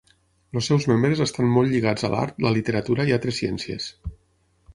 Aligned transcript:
Els 0.59 0.69
seus 0.71 0.87
membres 0.91 1.21
estan 1.27 1.51
molt 1.57 1.73
lligats 1.75 2.07
a 2.07 2.11
l'art, 2.15 2.41
la 2.47 2.53
literatura 2.57 3.07
i 3.11 3.15
altres 3.19 3.39
ciències. 3.43 3.93